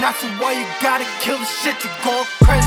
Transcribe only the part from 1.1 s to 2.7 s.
kill the shit, you go crazy.